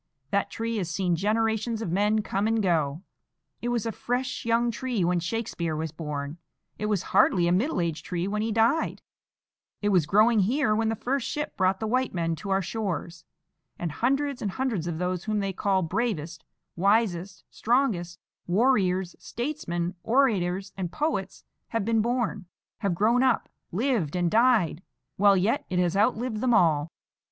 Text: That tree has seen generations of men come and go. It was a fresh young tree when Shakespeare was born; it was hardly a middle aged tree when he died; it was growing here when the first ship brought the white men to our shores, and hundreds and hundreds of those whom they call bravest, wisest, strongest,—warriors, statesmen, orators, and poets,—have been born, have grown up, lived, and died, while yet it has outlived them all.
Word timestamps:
That 0.31 0.49
tree 0.49 0.77
has 0.77 0.89
seen 0.89 1.15
generations 1.15 1.79
of 1.79 1.91
men 1.91 2.23
come 2.23 2.47
and 2.47 2.59
go. 2.59 3.03
It 3.61 3.67
was 3.67 3.85
a 3.85 3.91
fresh 3.91 4.45
young 4.45 4.71
tree 4.71 5.03
when 5.03 5.19
Shakespeare 5.19 5.75
was 5.75 5.91
born; 5.91 6.39
it 6.79 6.87
was 6.87 7.03
hardly 7.13 7.47
a 7.47 7.51
middle 7.51 7.79
aged 7.79 8.03
tree 8.03 8.27
when 8.27 8.41
he 8.41 8.51
died; 8.51 9.03
it 9.79 9.89
was 9.89 10.07
growing 10.07 10.39
here 10.39 10.75
when 10.75 10.89
the 10.89 10.95
first 10.95 11.27
ship 11.29 11.55
brought 11.55 11.79
the 11.79 11.85
white 11.85 12.15
men 12.15 12.35
to 12.37 12.49
our 12.49 12.63
shores, 12.63 13.25
and 13.77 13.91
hundreds 13.91 14.41
and 14.41 14.49
hundreds 14.53 14.87
of 14.87 14.97
those 14.97 15.25
whom 15.25 15.39
they 15.39 15.53
call 15.53 15.83
bravest, 15.83 16.43
wisest, 16.75 17.43
strongest,—warriors, 17.51 19.15
statesmen, 19.19 19.93
orators, 20.01 20.73
and 20.75 20.91
poets,—have 20.91 21.85
been 21.85 22.01
born, 22.01 22.47
have 22.79 22.95
grown 22.95 23.21
up, 23.21 23.49
lived, 23.71 24.15
and 24.15 24.31
died, 24.31 24.81
while 25.17 25.37
yet 25.37 25.63
it 25.69 25.77
has 25.77 25.95
outlived 25.95 26.41
them 26.41 26.55
all. 26.55 26.89